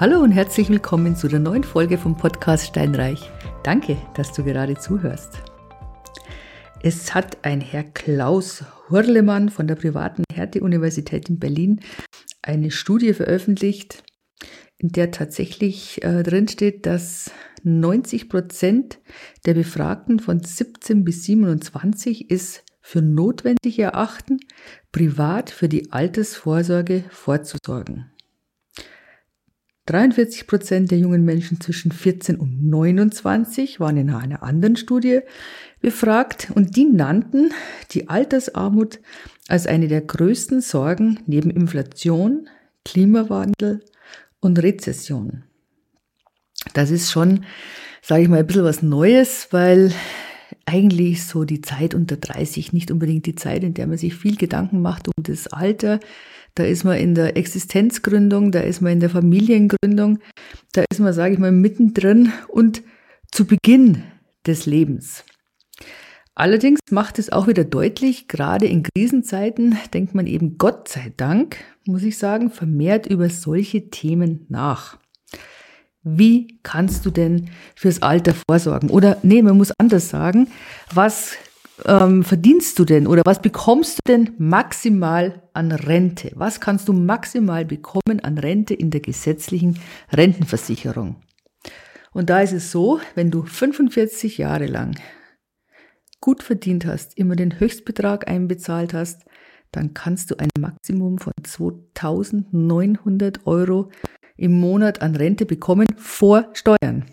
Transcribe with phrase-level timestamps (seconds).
[0.00, 3.28] Hallo und herzlich willkommen zu der neuen Folge vom Podcast Steinreich.
[3.64, 5.42] Danke, dass du gerade zuhörst.
[6.80, 11.80] Es hat ein Herr Klaus Hurlemann von der privaten Hertie-Universität in Berlin
[12.42, 14.04] eine Studie veröffentlicht,
[14.76, 17.32] in der tatsächlich äh, drinsteht, dass
[17.64, 19.00] 90 Prozent
[19.46, 24.38] der Befragten von 17 bis 27 es für notwendig erachten,
[24.92, 28.12] privat für die Altersvorsorge vorzusorgen.
[29.88, 35.20] 43 Prozent der jungen Menschen zwischen 14 und 29 waren in einer anderen Studie
[35.80, 37.52] befragt und die nannten
[37.92, 39.00] die Altersarmut
[39.48, 42.50] als eine der größten Sorgen neben Inflation,
[42.84, 43.82] Klimawandel
[44.40, 45.44] und Rezession.
[46.74, 47.46] Das ist schon,
[48.02, 49.90] sage ich mal, ein bisschen was Neues, weil
[50.66, 54.36] eigentlich so die Zeit unter 30 nicht unbedingt die Zeit, in der man sich viel
[54.36, 56.00] Gedanken macht um das Alter.
[56.54, 60.18] Da ist man in der Existenzgründung, da ist man in der Familiengründung,
[60.72, 62.82] da ist man, sage ich mal, mittendrin und
[63.30, 64.02] zu Beginn
[64.46, 65.24] des Lebens.
[66.34, 71.56] Allerdings macht es auch wieder deutlich, gerade in Krisenzeiten denkt man eben Gott sei Dank,
[71.84, 74.98] muss ich sagen, vermehrt über solche Themen nach.
[76.16, 78.90] Wie kannst du denn fürs Alter vorsorgen?
[78.90, 80.48] Oder nee, man muss anders sagen,
[80.94, 81.36] was
[81.84, 86.32] ähm, verdienst du denn oder was bekommst du denn maximal an Rente?
[86.34, 89.78] Was kannst du maximal bekommen an Rente in der gesetzlichen
[90.12, 91.16] Rentenversicherung?
[92.12, 94.98] Und da ist es so, wenn du 45 Jahre lang
[96.20, 99.24] gut verdient hast, immer den Höchstbetrag einbezahlt hast,
[99.70, 103.90] dann kannst du ein Maximum von 2900 Euro
[104.38, 107.04] im Monat an Rente bekommen vor Steuern.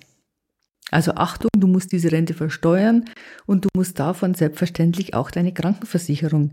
[0.92, 3.06] Also Achtung, du musst diese Rente versteuern
[3.46, 6.52] und du musst davon selbstverständlich auch deine Krankenversicherung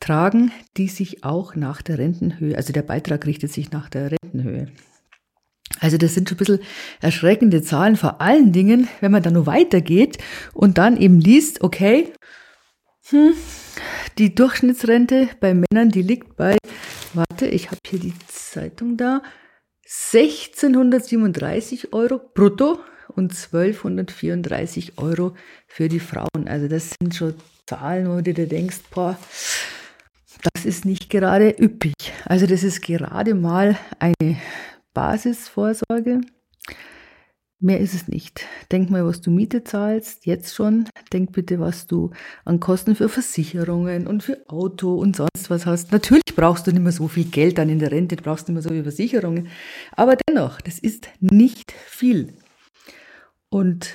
[0.00, 4.66] tragen, die sich auch nach der Rentenhöhe, also der Beitrag richtet sich nach der Rentenhöhe.
[5.78, 6.60] Also das sind schon ein bisschen
[7.00, 10.18] erschreckende Zahlen, vor allen Dingen, wenn man dann nur weitergeht
[10.52, 12.12] und dann eben liest, okay,
[13.08, 13.32] hm,
[14.18, 16.56] die Durchschnittsrente bei Männern, die liegt bei,
[17.14, 19.22] warte, ich habe hier die Zeitung da,
[19.92, 22.78] 1637 Euro brutto
[23.08, 25.34] und 1234 Euro
[25.66, 26.46] für die Frauen.
[26.46, 27.34] Also das sind schon
[27.66, 29.18] Zahlen, wo du dir denkst, boah,
[30.54, 31.94] das ist nicht gerade üppig.
[32.24, 34.36] Also das ist gerade mal eine
[34.94, 36.20] Basisvorsorge.
[37.62, 38.46] Mehr ist es nicht.
[38.72, 40.88] Denk mal, was du Miete zahlst, jetzt schon.
[41.12, 42.10] Denk bitte, was du
[42.46, 45.92] an Kosten für Versicherungen und für Auto und sonst was hast.
[45.92, 48.54] Natürlich brauchst du nicht mehr so viel Geld dann in der Rente, du brauchst nicht
[48.54, 49.48] mehr so viele Versicherungen.
[49.92, 52.32] Aber dennoch, das ist nicht viel.
[53.50, 53.94] Und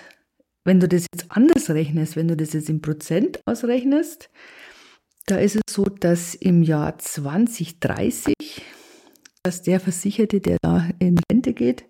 [0.63, 4.29] wenn du das jetzt anders rechnest, wenn du das jetzt in Prozent ausrechnest,
[5.25, 8.35] da ist es so, dass im Jahr 2030,
[9.41, 11.85] dass der Versicherte, der da in Rente geht,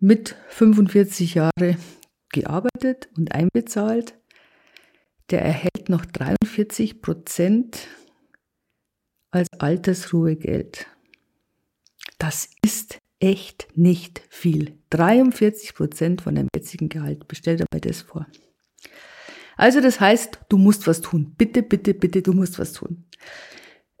[0.00, 1.76] mit 45 Jahre
[2.32, 4.18] gearbeitet und einbezahlt,
[5.30, 7.86] der erhält noch 43 Prozent
[9.30, 10.86] als Altersruhegeld.
[12.18, 14.78] Das ist echt nicht viel.
[14.90, 17.28] 43 Prozent von deinem jetzigen Gehalt.
[17.28, 18.26] Bestell dir mal das vor.
[19.56, 21.34] Also das heißt, du musst was tun.
[21.36, 23.04] Bitte, bitte, bitte, du musst was tun.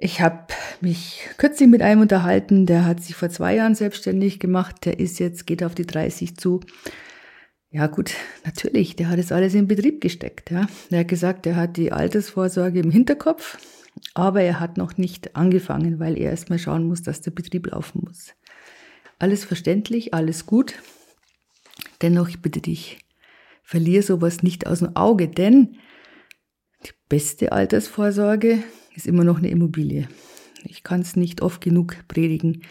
[0.02, 0.46] Ich habe
[0.80, 5.18] mich kürzlich mit einem unterhalten, der hat sich vor zwei Jahren selbstständig gemacht, der ist
[5.18, 6.60] jetzt, geht auf die 30 zu.
[7.70, 8.14] Ja gut,
[8.46, 10.50] natürlich, der hat es alles in Betrieb gesteckt.
[10.50, 10.68] Ja.
[10.90, 13.58] Er hat gesagt, er hat die Altersvorsorge im Hinterkopf,
[14.14, 18.00] aber er hat noch nicht angefangen, weil er erstmal schauen muss, dass der Betrieb laufen
[18.02, 18.32] muss.
[19.18, 20.76] Alles verständlich, alles gut.
[22.00, 23.00] Dennoch, ich bitte dich,
[23.62, 25.76] verlier sowas nicht aus dem Auge, denn
[26.86, 28.64] die beste Altersvorsorge
[29.00, 30.08] ist immer noch eine Immobilie.
[30.64, 32.62] Ich kann es nicht oft genug predigen.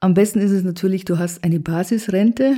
[0.00, 2.56] Am besten ist es natürlich, du hast eine Basisrente,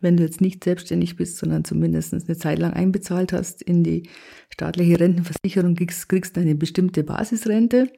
[0.00, 4.08] wenn du jetzt nicht selbstständig bist, sondern zumindest eine Zeit lang einbezahlt hast in die
[4.50, 7.92] staatliche Rentenversicherung, kriegst, kriegst eine bestimmte Basisrente.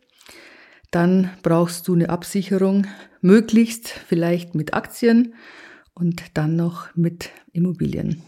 [0.91, 2.87] Dann brauchst du eine Absicherung,
[3.21, 5.35] möglichst vielleicht mit Aktien
[5.95, 8.23] und dann noch mit Immobilien.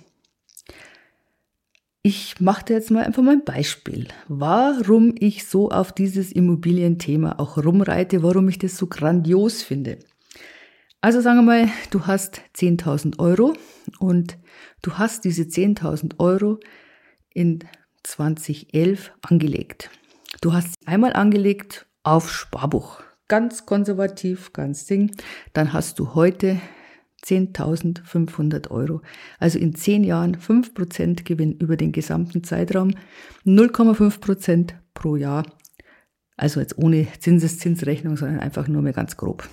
[2.03, 7.35] Ich mache dir jetzt mal einfach mal ein Beispiel, warum ich so auf dieses Immobilienthema
[7.39, 9.99] auch rumreite, warum ich das so grandios finde.
[11.03, 13.53] Also sagen wir mal, du hast 10.000 Euro
[13.99, 14.39] und
[14.81, 16.59] du hast diese 10.000 Euro
[17.35, 17.59] in
[18.05, 19.91] 2011 angelegt.
[20.41, 23.03] Du hast sie einmal angelegt auf Sparbuch.
[23.29, 25.15] Ganz konservativ, ganz Ding.
[25.53, 26.59] Dann hast du heute
[27.25, 29.03] 10.500 Euro.
[29.39, 32.93] Also in 10 Jahren 5% Gewinn über den gesamten Zeitraum,
[33.45, 35.45] 0,5% pro Jahr.
[36.37, 39.49] Also jetzt ohne Zinseszinsrechnung, sondern einfach nur mehr ganz grob.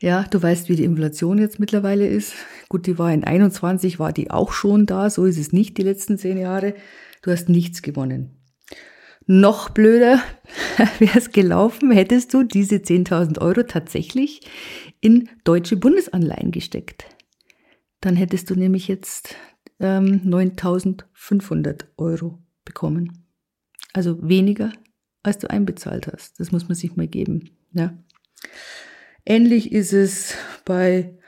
[0.00, 2.34] Ja, du weißt, wie die Inflation jetzt mittlerweile ist.
[2.68, 5.10] Gut, die war in 21, war die auch schon da.
[5.10, 6.74] So ist es nicht die letzten zehn Jahre.
[7.22, 8.37] Du hast nichts gewonnen.
[9.30, 10.22] Noch blöder
[10.98, 14.40] wäre es gelaufen, hättest du diese 10.000 Euro tatsächlich
[15.02, 17.04] in deutsche Bundesanleihen gesteckt.
[18.00, 19.36] Dann hättest du nämlich jetzt
[19.80, 23.26] ähm, 9.500 Euro bekommen.
[23.92, 24.72] Also weniger,
[25.22, 26.40] als du einbezahlt hast.
[26.40, 27.50] Das muss man sich mal geben.
[27.74, 27.92] Ja.
[29.26, 31.18] Ähnlich ist es bei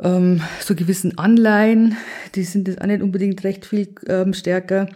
[0.00, 1.96] ähm, so gewissen Anleihen,
[2.34, 4.88] die sind jetzt auch nicht unbedingt recht viel ähm, stärker.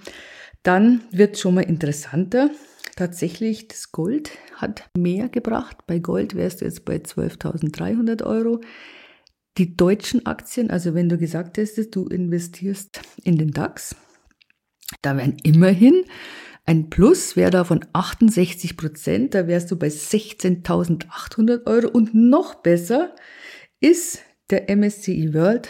[0.66, 2.50] Dann wird schon mal interessanter.
[2.96, 5.76] Tatsächlich, das Gold hat mehr gebracht.
[5.86, 8.60] Bei Gold wärst du jetzt bei 12.300 Euro.
[9.58, 13.94] Die deutschen Aktien, also wenn du gesagt hättest, du investierst in den DAX,
[15.02, 16.04] da wären immerhin
[16.64, 22.56] ein Plus wäre da von 68 Prozent, da wärst du bei 16.800 Euro und noch
[22.56, 23.14] besser
[23.78, 24.18] ist
[24.50, 25.68] der MSCI World,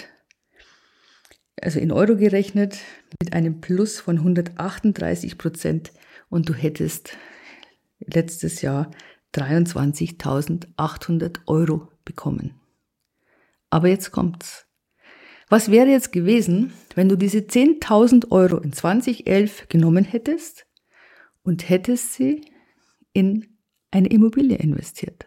[1.60, 2.78] also in Euro gerechnet,
[3.20, 5.92] mit einem Plus von 138 Prozent
[6.28, 7.16] und du hättest
[8.00, 8.90] letztes Jahr
[9.34, 12.60] 23.800 Euro bekommen.
[13.70, 14.66] Aber jetzt kommt's.
[15.48, 20.66] Was wäre jetzt gewesen, wenn du diese 10.000 Euro in 2011 genommen hättest
[21.42, 22.40] und hättest sie
[23.12, 23.56] in
[23.90, 25.25] eine Immobilie investiert.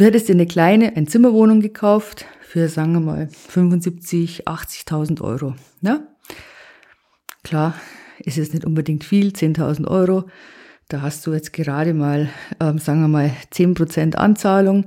[0.00, 5.56] Du hättest dir eine kleine Einzimmerwohnung gekauft für, sagen wir mal, 75, 80.000 Euro.
[5.82, 6.08] Ne?
[7.44, 7.74] Klar,
[8.18, 10.24] ist es nicht unbedingt viel, 10.000 Euro.
[10.88, 12.30] Da hast du jetzt gerade mal,
[12.60, 14.86] ähm, sagen wir mal, 10% Anzahlung.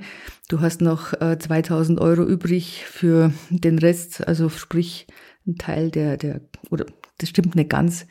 [0.49, 5.05] Du hast noch äh, 2.000 Euro übrig für den Rest, also sprich
[5.45, 6.87] ein Teil der, der, oder
[7.19, 8.07] das stimmt nicht ganz,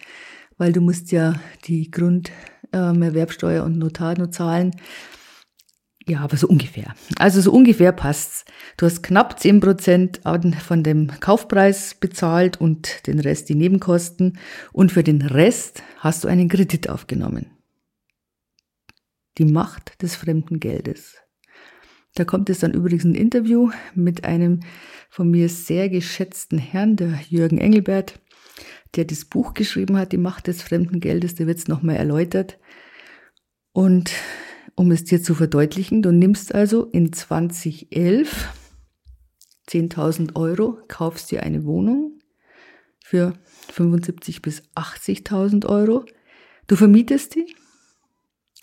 [0.56, 1.34] weil du musst ja
[1.64, 4.70] die Grunderwerbsteuer und Notar nur zahlen.
[6.12, 6.94] Ja, aber so ungefähr.
[7.16, 8.44] Also so ungefähr passt's.
[8.76, 10.20] Du hast knapp zehn Prozent
[10.60, 14.38] von dem Kaufpreis bezahlt und den Rest die Nebenkosten.
[14.72, 17.46] Und für den Rest hast du einen Kredit aufgenommen.
[19.38, 21.16] Die Macht des fremden Geldes.
[22.14, 24.60] Da kommt es dann übrigens ein Interview mit einem
[25.08, 28.20] von mir sehr geschätzten Herrn, der Jürgen Engelbert
[28.96, 32.58] der das Buch geschrieben hat, Die Macht des fremden Geldes, der wird es nochmal erläutert.
[33.72, 34.12] Und
[34.74, 38.48] um es dir zu verdeutlichen, du nimmst also in 2011
[39.68, 42.18] 10.000 Euro, kaufst dir eine Wohnung
[43.04, 43.34] für
[43.72, 46.04] 75.000 bis 80.000 Euro.
[46.66, 47.54] Du vermietest die.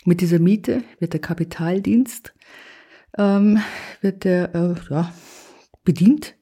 [0.06, 2.33] Mit dieser Miete wird der Kapitaldienst
[3.17, 3.62] ähm,
[4.01, 5.13] wird der, äh, ja,
[5.83, 6.35] bedient.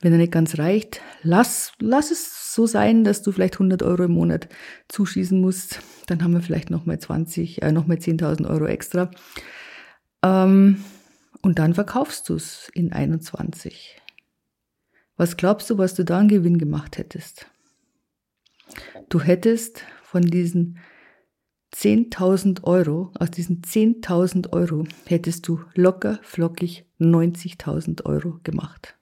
[0.00, 4.04] Wenn er nicht ganz reicht, lass, lass es so sein, dass du vielleicht 100 Euro
[4.04, 4.48] im Monat
[4.88, 5.80] zuschießen musst.
[6.06, 9.10] Dann haben wir vielleicht nochmal 20, äh, nochmal 10.000 Euro extra.
[10.22, 10.82] Ähm,
[11.42, 14.00] und dann verkaufst du es in 21.
[15.16, 17.46] Was glaubst du, was du da an Gewinn gemacht hättest?
[19.08, 20.78] Du hättest von diesen
[21.74, 28.96] 10.000 Euro, aus diesen 10.000 Euro hättest du locker flockig 90.000 Euro gemacht.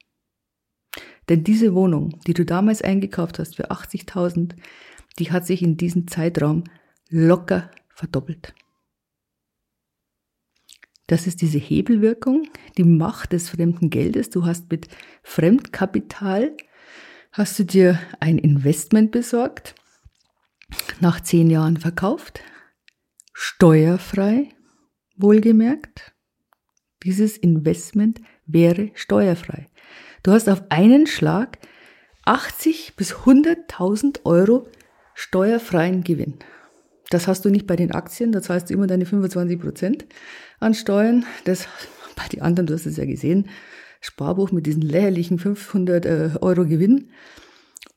[1.28, 4.54] Denn diese Wohnung, die du damals eingekauft hast für 80.000,
[5.18, 6.64] die hat sich in diesem Zeitraum
[7.08, 8.54] locker verdoppelt.
[11.06, 12.48] Das ist diese Hebelwirkung,
[12.78, 14.30] die Macht des fremden Geldes.
[14.30, 14.88] Du hast mit
[15.22, 16.56] Fremdkapital,
[17.32, 19.74] hast du dir ein Investment besorgt,
[21.00, 22.40] nach zehn Jahren verkauft,
[23.34, 24.48] steuerfrei,
[25.16, 26.14] wohlgemerkt.
[27.04, 29.68] Dieses Investment wäre steuerfrei.
[30.22, 31.58] Du hast auf einen Schlag
[32.24, 34.68] 80 bis 100.000 Euro
[35.14, 36.38] steuerfreien Gewinn.
[37.10, 40.06] Das hast du nicht bei den Aktien, da zahlst du immer deine 25 Prozent
[40.60, 41.26] an Steuern.
[41.44, 41.66] Das
[42.14, 43.48] bei den anderen, du hast es ja gesehen,
[44.00, 47.10] Sparbuch mit diesen lächerlichen 500 äh, Euro Gewinn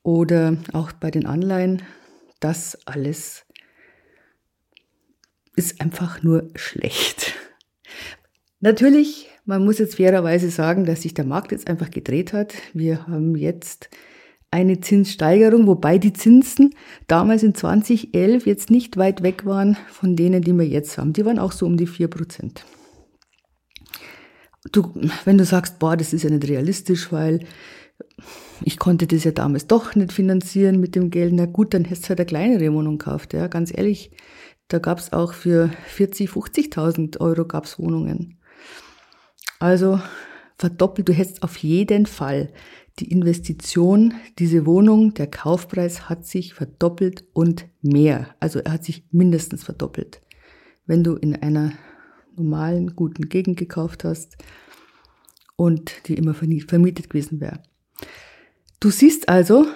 [0.02, 1.82] oder auch bei den Anleihen,
[2.40, 3.44] das alles
[5.54, 7.34] ist einfach nur schlecht.
[8.60, 12.54] Natürlich man muss jetzt fairerweise sagen, dass sich der Markt jetzt einfach gedreht hat.
[12.74, 13.88] Wir haben jetzt
[14.50, 16.74] eine Zinssteigerung, wobei die Zinsen
[17.06, 21.12] damals in 2011 jetzt nicht weit weg waren von denen, die wir jetzt haben.
[21.12, 22.64] Die waren auch so um die 4 Prozent.
[24.72, 24.92] Du,
[25.24, 27.40] wenn du sagst, boah, das ist ja nicht realistisch, weil
[28.62, 32.06] ich konnte das ja damals doch nicht finanzieren mit dem Geld, na gut, dann hättest
[32.06, 33.32] du halt eine kleinere Wohnung gekauft.
[33.32, 34.10] Ja, ganz ehrlich,
[34.68, 38.38] da gab es auch für 40, 50.000 Euro gab's Wohnungen.
[39.58, 40.00] Also
[40.58, 42.52] verdoppelt, du hättest auf jeden Fall
[42.98, 48.34] die Investition, diese Wohnung, der Kaufpreis hat sich verdoppelt und mehr.
[48.40, 50.22] Also er hat sich mindestens verdoppelt.
[50.86, 51.72] Wenn du in einer
[52.36, 54.36] normalen, guten Gegend gekauft hast,
[55.56, 57.62] und die immer vermietet gewesen wäre.
[58.78, 59.66] Du siehst also,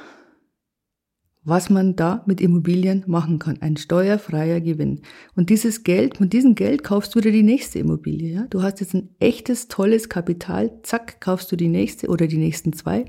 [1.43, 3.63] was man da mit Immobilien machen kann.
[3.63, 5.01] Ein steuerfreier Gewinn.
[5.35, 8.35] Und dieses Geld, mit diesem Geld kaufst du dir die nächste Immobilie.
[8.35, 8.47] Ja?
[8.51, 10.71] Du hast jetzt ein echtes, tolles Kapital.
[10.83, 13.07] Zack, kaufst du die nächste oder die nächsten zwei.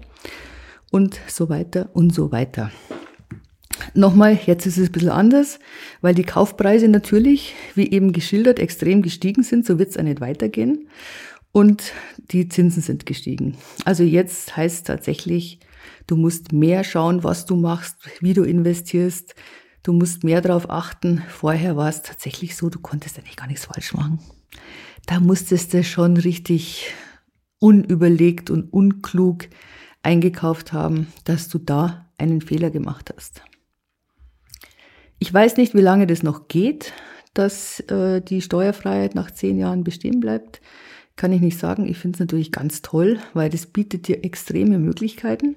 [0.92, 2.72] Und so weiter und so weiter.
[3.94, 5.60] Nochmal, jetzt ist es ein bisschen anders,
[6.02, 9.66] weil die Kaufpreise natürlich, wie eben geschildert, extrem gestiegen sind.
[9.66, 10.88] So wird es auch nicht weitergehen.
[11.52, 11.92] Und
[12.32, 13.58] die Zinsen sind gestiegen.
[13.84, 15.60] Also jetzt heißt tatsächlich,
[16.08, 19.36] du musst mehr schauen, was du machst, wie du investierst.
[19.84, 21.24] Du musst mehr darauf achten.
[21.30, 24.20] Vorher war es tatsächlich so, du konntest eigentlich gar nichts falsch machen.
[25.08, 26.94] Da musstest du schon richtig
[27.60, 29.48] unüberlegt und unklug
[30.04, 33.44] eingekauft haben, dass du da einen Fehler gemacht hast.
[35.20, 36.94] Ich weiß nicht, wie lange das noch geht,
[37.34, 40.62] dass äh, die Steuerfreiheit nach zehn Jahren bestehen bleibt.
[41.16, 41.88] Kann ich nicht sagen.
[41.88, 45.56] Ich finde es natürlich ganz toll, weil das bietet dir extreme Möglichkeiten.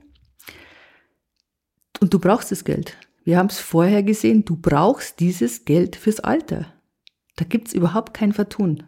[2.01, 2.97] Und du brauchst das Geld.
[3.25, 6.67] Wir haben es vorher gesehen, du brauchst dieses Geld fürs Alter.
[7.37, 8.85] Da gibt es überhaupt kein Vertun.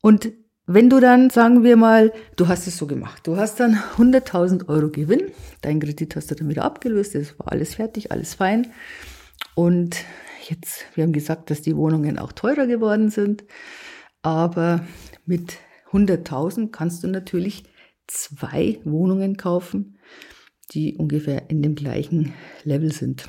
[0.00, 0.32] Und
[0.66, 4.68] wenn du dann, sagen wir mal, du hast es so gemacht, du hast dann 100.000
[4.68, 8.72] Euro Gewinn, dein Kredit hast du dann wieder abgelöst, es war alles fertig, alles fein.
[9.54, 10.04] Und
[10.48, 13.44] jetzt, wir haben gesagt, dass die Wohnungen auch teurer geworden sind,
[14.22, 14.86] aber
[15.26, 15.58] mit
[15.90, 17.64] 100.000 kannst du natürlich
[18.06, 19.98] zwei Wohnungen kaufen,
[20.72, 22.32] die ungefähr in dem gleichen
[22.64, 23.28] Level sind.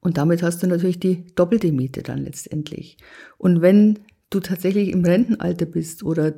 [0.00, 2.96] Und damit hast du natürlich die doppelte Miete dann letztendlich.
[3.38, 4.00] Und wenn
[4.30, 6.34] du tatsächlich im Rentenalter bist oder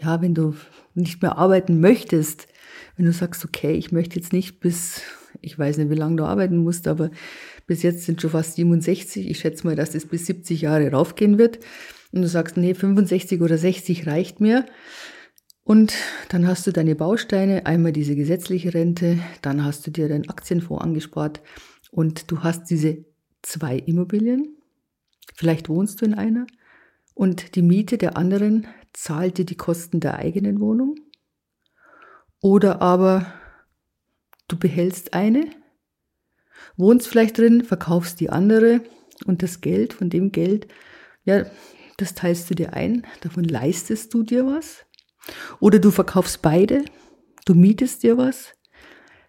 [0.00, 0.54] ja, wenn du
[0.94, 2.46] nicht mehr arbeiten möchtest,
[2.96, 5.02] wenn du sagst, okay, ich möchte jetzt nicht bis,
[5.40, 7.10] ich weiß nicht, wie lange du arbeiten musst, aber
[7.66, 9.28] bis jetzt sind schon fast 67.
[9.28, 11.58] Ich schätze mal, dass das bis 70 Jahre raufgehen wird.
[12.12, 14.66] Und du sagst, nee, 65 oder 60 reicht mir.
[15.62, 15.94] Und
[16.30, 20.82] dann hast du deine Bausteine, einmal diese gesetzliche Rente, dann hast du dir deinen Aktienfonds
[20.82, 21.40] angespart
[21.90, 23.04] und du hast diese
[23.42, 24.56] zwei Immobilien.
[25.34, 26.46] Vielleicht wohnst du in einer
[27.14, 30.96] und die Miete der anderen zahlt dir die Kosten der eigenen Wohnung.
[32.40, 33.26] Oder aber
[34.48, 35.50] du behältst eine,
[36.76, 38.80] wohnst vielleicht drin, verkaufst die andere
[39.26, 40.68] und das Geld, von dem Geld,
[41.24, 41.44] ja,
[41.98, 44.86] das teilst du dir ein, davon leistest du dir was.
[45.60, 46.84] Oder du verkaufst beide,
[47.44, 48.54] du mietest dir was.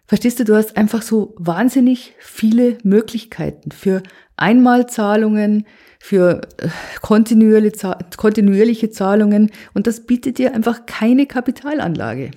[0.06, 4.02] Verstehst du, du hast einfach so wahnsinnig viele Möglichkeiten für
[4.36, 5.66] Einmalzahlungen,
[6.00, 6.68] für äh,
[7.00, 12.32] kontinuierliche Zahlungen und das bietet dir einfach keine Kapitalanlage.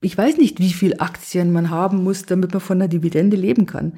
[0.00, 3.66] Ich weiß nicht, wie viel Aktien man haben muss, damit man von der Dividende leben
[3.66, 3.94] kann.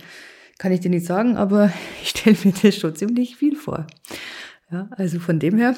[0.59, 1.73] Kann ich dir nicht sagen, aber
[2.03, 3.87] ich stelle mir das schon ziemlich viel vor.
[4.71, 5.75] Ja, also von dem her,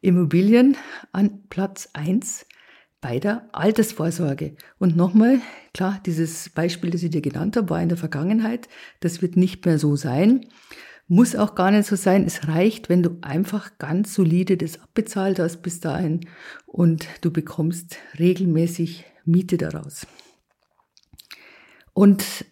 [0.00, 0.76] Immobilien
[1.12, 2.46] an Platz eins
[3.00, 4.56] bei der Altersvorsorge.
[4.78, 5.40] Und nochmal,
[5.72, 8.68] klar, dieses Beispiel, das ich dir genannt habe, war in der Vergangenheit.
[9.00, 10.46] Das wird nicht mehr so sein.
[11.08, 12.24] Muss auch gar nicht so sein.
[12.24, 16.20] Es reicht, wenn du einfach ganz solide das abbezahlt hast bis dahin
[16.66, 20.06] und du bekommst regelmäßig Miete daraus.
[21.92, 22.44] Und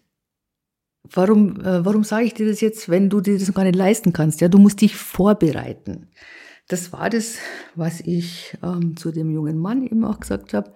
[1.03, 4.13] warum, äh, warum sage ich dir das jetzt, wenn du dir das gar nicht leisten
[4.13, 4.41] kannst?
[4.41, 6.09] Ja, du musst dich vorbereiten.
[6.69, 7.39] Das war das,
[7.73, 10.71] was ich ähm, zu dem jungen Mann eben auch gesagt habe,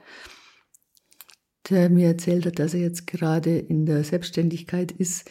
[1.70, 5.30] der mir erzählt hat, dass er jetzt gerade in der Selbstständigkeit ist.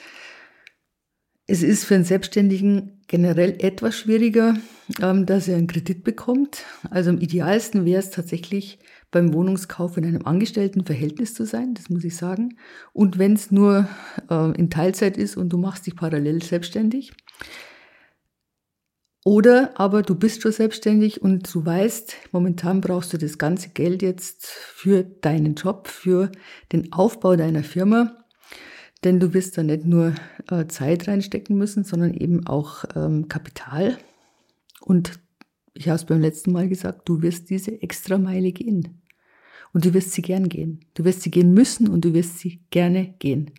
[1.49, 4.57] Es ist für einen Selbstständigen generell etwas schwieriger,
[5.01, 6.65] ähm, dass er einen Kredit bekommt.
[6.91, 8.79] Also am idealsten wäre es tatsächlich
[9.11, 12.57] beim Wohnungskauf in einem Angestelltenverhältnis zu sein, das muss ich sagen.
[12.93, 13.89] Und wenn es nur
[14.31, 17.13] äh, in Teilzeit ist und du machst dich parallel selbstständig.
[19.25, 24.03] Oder aber du bist schon selbstständig und du weißt, momentan brauchst du das ganze Geld
[24.03, 26.33] jetzt für deinen Job, für
[26.73, 28.25] den Aufbau deiner Firma.
[29.05, 30.15] Denn du wirst da nicht nur
[30.51, 33.99] äh, Zeit reinstecken müssen, sondern eben auch ähm, Kapital.
[34.81, 35.21] Und
[35.75, 39.03] ich habe es beim letzten Mal gesagt, du wirst diese extra Meile gehen.
[39.73, 40.85] Und du wirst sie gern gehen.
[40.95, 43.53] Du wirst sie gehen müssen und du wirst sie gerne gehen.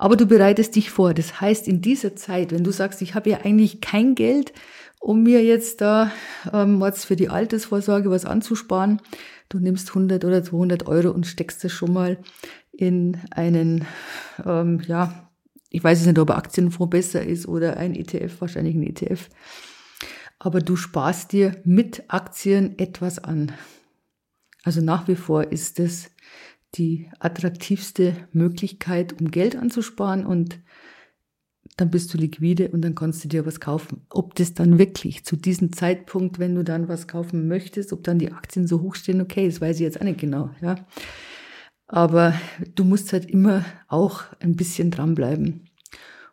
[0.00, 1.12] Aber du bereitest dich vor.
[1.12, 4.54] Das heißt, in dieser Zeit, wenn du sagst, ich habe ja eigentlich kein Geld,
[4.98, 6.10] um mir jetzt da
[6.54, 9.02] ähm, jetzt für die Altersvorsorge was anzusparen,
[9.50, 12.16] du nimmst 100 oder 200 Euro und steckst das schon mal
[12.72, 13.84] in einen,
[14.46, 15.28] ähm, ja,
[15.68, 19.28] ich weiß es nicht, ob ein Aktienfonds besser ist oder ein ETF, wahrscheinlich ein ETF.
[20.38, 23.52] Aber du sparst dir mit Aktien etwas an.
[24.62, 26.10] Also nach wie vor ist es
[26.74, 30.60] die attraktivste Möglichkeit, um Geld anzusparen und
[31.76, 34.02] dann bist du liquide und dann kannst du dir was kaufen.
[34.10, 38.18] Ob das dann wirklich zu diesem Zeitpunkt, wenn du dann was kaufen möchtest, ob dann
[38.18, 40.74] die Aktien so hoch stehen, okay, das weiß ich jetzt auch nicht genau, ja.
[41.86, 42.34] Aber
[42.76, 45.68] du musst halt immer auch ein bisschen dranbleiben.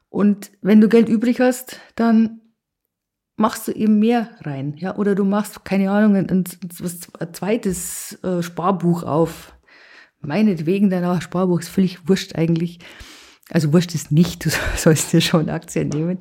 [0.10, 2.42] Und wenn du Geld übrig hast, dann
[3.38, 6.44] machst du eben mehr rein, ja, oder du machst, keine Ahnung, ein, ein,
[7.20, 9.54] ein zweites äh, Sparbuch auf.
[10.22, 12.80] Meinetwegen dein Sparbuch ist völlig wurscht eigentlich.
[13.50, 16.20] Also wurscht ist nicht, du sollst dir schon Aktien nehmen.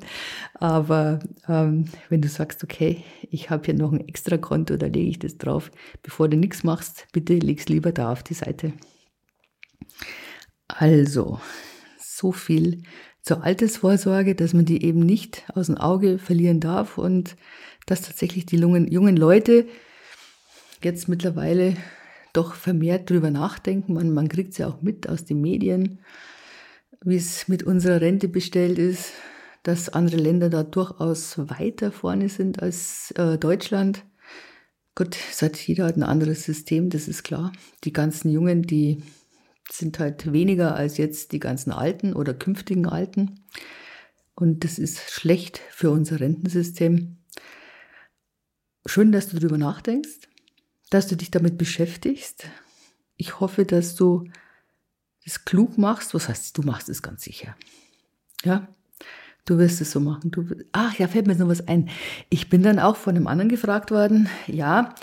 [0.53, 5.09] Aber ähm, wenn du sagst, okay, ich habe hier noch ein extra Konto, da lege
[5.09, 5.71] ich das drauf,
[6.03, 8.73] bevor du nichts machst, bitte leg's lieber da auf die Seite.
[10.67, 11.39] Also,
[11.99, 12.83] so viel
[13.21, 17.35] zur Altersvorsorge, dass man die eben nicht aus dem Auge verlieren darf und
[17.85, 19.67] dass tatsächlich die jungen Leute
[20.81, 21.75] jetzt mittlerweile
[22.37, 23.93] doch vermehrt drüber nachdenken.
[23.93, 25.99] Man, man kriegt es ja auch mit aus den Medien,
[27.03, 29.11] wie es mit unserer Rente bestellt ist,
[29.63, 34.05] dass andere Länder da durchaus weiter vorne sind als äh, Deutschland.
[34.95, 37.51] Gut, seit jeder hat ein anderes System, das ist klar.
[37.83, 39.03] Die ganzen Jungen, die
[39.69, 43.41] sind halt weniger als jetzt die ganzen Alten oder künftigen Alten.
[44.35, 47.17] Und das ist schlecht für unser Rentensystem.
[48.85, 50.27] Schön, dass du darüber nachdenkst,
[50.89, 52.45] dass du dich damit beschäftigst.
[53.17, 54.29] Ich hoffe, dass du
[55.25, 56.13] das klug machst.
[56.13, 57.55] Was heißt, du machst es ganz sicher.
[58.43, 58.67] Ja,
[59.45, 60.31] du wirst es so machen.
[60.31, 61.89] Du, ach ja, fällt mir noch was ein.
[62.29, 64.29] Ich bin dann auch von einem anderen gefragt worden.
[64.47, 64.95] Ja,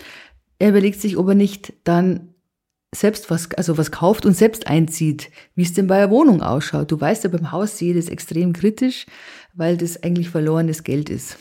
[0.59, 2.35] er überlegt sich, ob er nicht dann
[2.95, 6.93] selbst was, also was kauft und selbst einzieht, wie es denn bei der Wohnung ausschaut.
[6.93, 9.07] Du weißt ja, beim Haus sehe das extrem kritisch,
[9.53, 11.37] weil das eigentlich verlorenes Geld ist.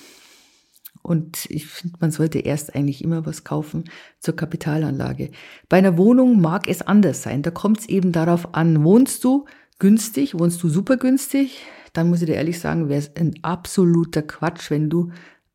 [1.04, 3.84] Und ich finde, man sollte erst eigentlich immer was kaufen
[4.20, 5.32] zur Kapitalanlage.
[5.70, 7.44] Bei einer Wohnung mag es anders sein.
[7.44, 9.46] Da kommt es eben darauf an, wohnst du
[9.80, 14.22] günstig, wohnst du super günstig, dann muss ich dir ehrlich sagen, wäre es ein absoluter
[14.22, 15.12] Quatsch, wenn du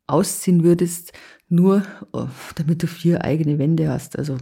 [0.07, 1.13] ausziehen würdest,
[1.49, 4.17] nur oh, damit du vier eigene Wände hast.
[4.17, 4.37] Also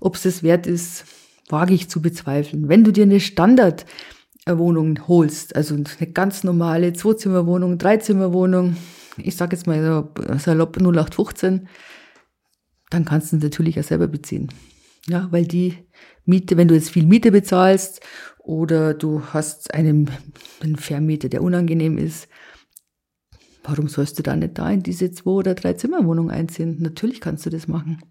[0.00, 1.04] ob es das wert ist,
[1.48, 2.68] wage ich zu bezweifeln.
[2.68, 8.76] Wenn du dir eine Standardwohnung holst, also eine ganz normale Zwei-Zimmer-Wohnung, Dreizimmer-Wohnung,
[9.24, 11.68] ich sage jetzt mal so salopp 0815,
[12.90, 14.48] dann kannst du natürlich auch selber beziehen.
[15.08, 15.74] Ja, weil die
[16.24, 18.00] Miete, wenn du jetzt viel Miete bezahlst
[18.38, 20.10] oder du hast einen,
[20.60, 22.28] einen Vermieter, der unangenehm ist,
[23.64, 26.76] warum sollst du da nicht da in diese zwei oder drei Zimmerwohnung einziehen?
[26.80, 28.02] Natürlich kannst du das machen.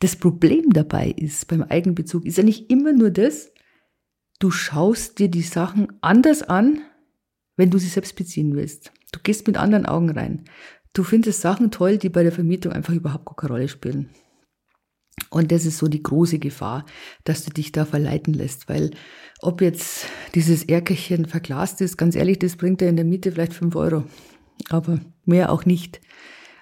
[0.00, 3.52] Das Problem dabei ist beim Eigenbezug ist ja nicht immer nur das,
[4.38, 6.80] du schaust dir die Sachen anders an,
[7.56, 8.92] wenn du sie selbst beziehen willst.
[9.12, 10.44] Du gehst mit anderen Augen rein.
[10.92, 14.10] Du findest Sachen toll, die bei der Vermietung einfach überhaupt keine Rolle spielen.
[15.30, 16.84] Und das ist so die große Gefahr,
[17.24, 18.90] dass du dich da verleiten lässt, weil
[19.40, 23.54] ob jetzt dieses Erkerchen verglast ist, ganz ehrlich, das bringt dir in der Miete vielleicht
[23.54, 24.04] fünf Euro,
[24.68, 26.00] aber mehr auch nicht.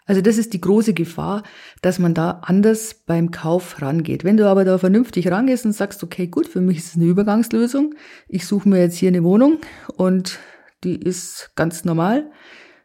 [0.07, 1.43] Also das ist die große Gefahr,
[1.81, 4.23] dass man da anders beim Kauf rangeht.
[4.23, 7.07] Wenn du aber da vernünftig rangehst und sagst, okay, gut, für mich ist es eine
[7.07, 7.95] Übergangslösung.
[8.29, 9.59] Ich suche mir jetzt hier eine Wohnung
[9.97, 10.39] und
[10.85, 12.31] die ist ganz normal,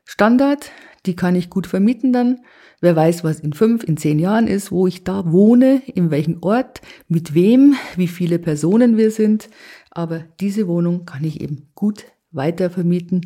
[0.05, 0.71] Standard,
[1.05, 2.39] die kann ich gut vermieten dann.
[2.81, 6.37] Wer weiß, was in fünf, in zehn Jahren ist, wo ich da wohne, in welchem
[6.41, 9.49] Ort, mit wem, wie viele Personen wir sind.
[9.91, 13.21] Aber diese Wohnung kann ich eben gut weiter vermieten.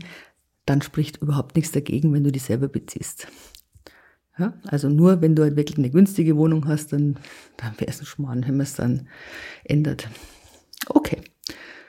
[0.65, 3.27] Dann spricht überhaupt nichts dagegen, wenn du die selber beziehst.
[4.39, 7.17] Ja, also nur wenn du halt wirklich eine günstige Wohnung hast, dann,
[7.57, 9.07] dann wäre es ein Schmarrn, wenn man es dann
[9.63, 10.07] ändert.
[10.89, 11.21] Okay,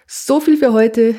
[0.06, 1.14] so viel für heute.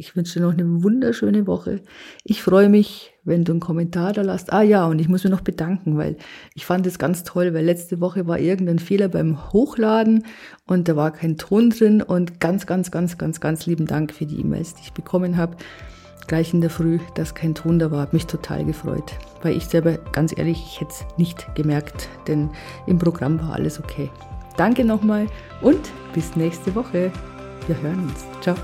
[0.00, 1.80] Ich wünsche dir noch eine wunderschöne Woche.
[2.24, 4.50] Ich freue mich, wenn du einen Kommentar da lässt.
[4.50, 6.16] Ah ja, und ich muss mich noch bedanken, weil
[6.54, 10.24] ich fand es ganz toll, weil letzte Woche war irgendein Fehler beim Hochladen
[10.66, 14.24] und da war kein Ton drin und ganz, ganz, ganz, ganz, ganz lieben Dank für
[14.24, 15.56] die E-Mails, die ich bekommen habe
[16.28, 19.12] gleich in der Früh, dass kein Ton da war, hat mich total gefreut.
[19.42, 22.50] Weil ich selber, ganz ehrlich, ich hätte es nicht gemerkt, denn
[22.86, 24.08] im Programm war alles okay.
[24.56, 25.26] Danke nochmal
[25.60, 27.10] und bis nächste Woche.
[27.66, 28.24] Wir hören uns.
[28.40, 28.54] Ciao.